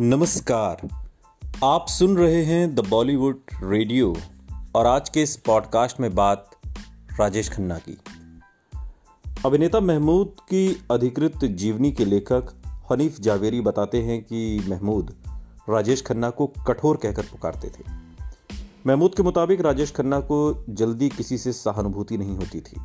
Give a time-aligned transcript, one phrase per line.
[0.00, 0.88] नमस्कार।
[1.64, 4.16] आप सुन रहे हैं द बॉलीवुड रेडियो
[4.74, 6.50] और आज के इस पॉडकास्ट में बात
[7.20, 7.98] राजेश खन्ना की।
[9.46, 12.62] अभिनेता महमूद की अधिकृत जीवनी के लेखक
[12.92, 15.14] हनीफ जावेरी बताते हैं कि महमूद
[15.68, 17.84] राजेश खन्ना को कठोर कहकर पुकारते थे।
[18.86, 22.80] महमूद के मुताबिक राजेश खन्ना को जल्दी किसी से सहानुभूति नहीं होती थी।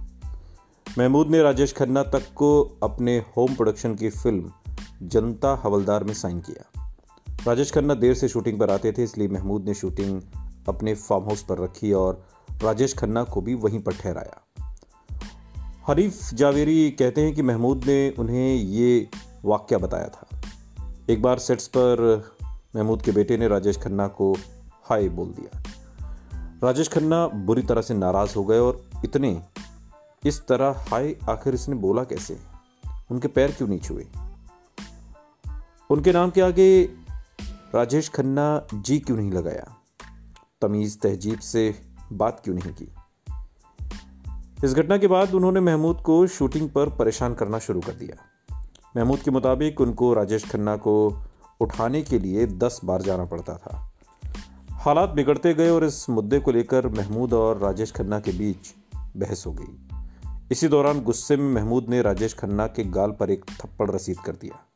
[0.99, 4.51] महमूद ने राजेश खन्ना तक को अपने होम प्रोडक्शन की फ़िल्म
[5.01, 6.80] जनता हवलदार में साइन किया।
[7.47, 10.21] राजेश खन्ना देर से शूटिंग पर आते थे, इसलिए महमूद ने शूटिंग
[10.67, 12.27] अपने फार्म हाउस पर रखी और
[12.63, 14.41] राजेश खन्ना को भी वहीं पर ठहराया।
[15.87, 19.09] हरीफ जावेरी कहते हैं कि महमूद ने उन्हें ये
[19.45, 20.27] वाक्य बताया था।
[21.09, 22.23] एक बार सेट्स पर
[22.75, 24.33] महमूद के बेटे ने राजेश खन्ना को
[24.83, 25.63] हाय बोल दिया।
[26.63, 29.41] राजेश खन्ना बुरी तरह से नाराज़ हो गए और इतने,
[30.25, 32.37] इस तरह हाय आखिर इसने बोला कैसे?
[33.11, 34.07] उनके पैर क्यों नहीं छुए
[35.89, 37.00] उनके नाम के आगे
[37.75, 39.75] राजेश खन्ना जी क्यों नहीं लगाया?
[40.61, 41.81] तमीज़ तहजीब से
[42.13, 42.93] बात क्यों नहीं की?
[44.63, 48.17] इस घटना के बाद उन्होंने महमूद को शूटिंग पर परेशान करना शुरू कर दिया।
[48.97, 51.23] महमूद के मुताबिक उनको राजेश खन्ना को
[51.61, 53.93] उठाने के लिए दस बार जाना पड़ता था।
[54.71, 59.43] हालात बिगड़ते गए और इस मुद्दे को लेकर महमूद और राजेश खन्ना के बीच बहस
[59.47, 59.87] हो गई।
[60.51, 64.31] इसी दौरान गुस्से में महमूद ने राजेश खन्ना के गाल पर एक थप्पड़ रसीद कर
[64.31, 64.70] दिया।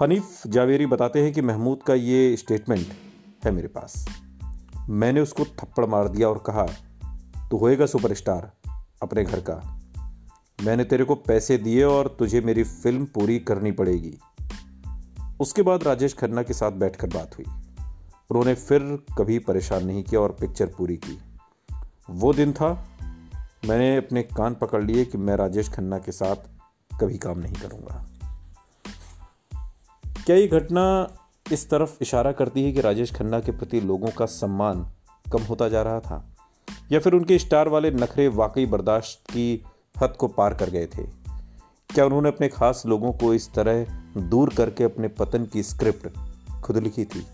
[0.00, 2.86] हनीफ जावेरी बताते हैं कि महमूद का ये स्टेटमेंट
[3.44, 4.08] है मेरे पास।
[4.88, 6.66] मैंने उसको थप्पड़ मार दिया और कहा,
[7.50, 8.52] तू होएगा सुपरस्टार
[9.02, 9.80] अपने घर का।
[10.64, 14.18] मैंने तेरे को पैसे दिए और तुझे मेरी फ़िल्म पूरी करनी पड़ेगी।
[15.40, 17.46] उसके बाद राजेश खन्ना के साथ बैठकर बात हुई।
[18.30, 21.18] उन्होंने फिर कभी परेशान नहीं किया और पिक्चर पूरी की।
[22.10, 22.88] वो दिन था,
[23.68, 26.36] मैंने अपने कान पकड़ लिए कि मैं राजेश खन्ना के साथ
[27.00, 28.06] कभी काम नहीं करूँगा।
[30.28, 31.12] क्या ये घटना
[31.52, 34.90] इस तरफ़ इशारा करती है कि राजेश खन्ना के प्रति लोगों का सम्मान
[35.32, 36.36] कम होता जा रहा था?
[36.92, 39.64] या फिर उनके स्टार वाले नखरे वाकई बर्दाश्त की
[40.02, 41.02] हद को पार कर गए थे?
[41.94, 43.84] क्या उन्होंने अपने खास लोगों को इस तरह
[44.16, 46.08] दूर करके अपने पतन की स्क्रिप्ट
[46.62, 47.26] खुद लिखी थी?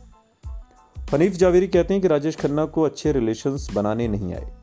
[1.12, 4.55] हनीफ जावेरी कहते हैं कि राजेश खन्ना को अच्छे रिलेशंस बनाने नहीं आए।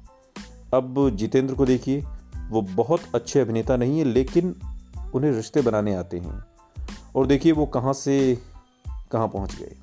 [0.74, 2.03] अब जितेंद्र को देखिए,
[2.50, 4.56] वो बहुत अच्छे अभिनेता नहीं है, लेकिन
[5.16, 6.50] उन्हें रिश्ते बनाने आते हैं।
[7.16, 8.40] और देखिए वो कहाँ से
[9.12, 9.76] कहाँ पहुँच गए।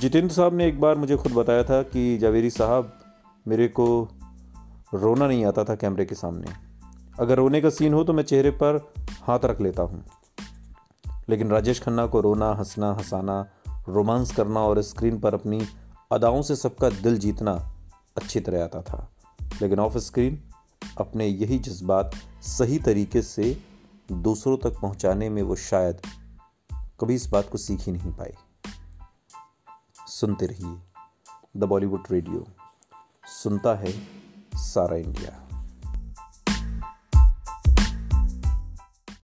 [0.00, 2.98] जितेंद्र साहब ने एक बार मुझे खुद बताया था कि जावेरी साहब
[3.48, 4.08] मेरे को
[4.94, 6.46] रोना नहीं आता था कैमरे के सामने।
[7.20, 8.92] अगर रोने का सीन हो तो मैं चेहरे पर
[9.22, 10.04] हाथ रख लेता हूँ।
[11.28, 13.46] लेकिन राजेश खन्ना को रोना, हंसना, हंसाना,
[13.88, 15.66] रोमांस करना और स्क्रीन पर अपनी
[16.12, 17.72] अदाओं से सबका दिल जीतना
[18.16, 19.10] अच्छी तरह आता था।
[19.62, 20.42] लेकिन ऑफ़ स्क्रीन
[20.98, 22.10] अपने यही जज्बात
[22.42, 23.58] सही तरीके से
[24.12, 26.00] दूसरों तक पहुँचाने में वो शायद
[26.72, 28.36] कभी इस बात को सीख ही नहीं पाए।
[30.06, 30.78] सुनते रहिए
[31.56, 32.46] द बॉलीवुड रेडियो।
[33.26, 33.92] सुनता है
[34.54, 35.45] सारा इंडिया।